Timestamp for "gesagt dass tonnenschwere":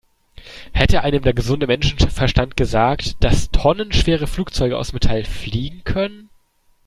2.57-4.25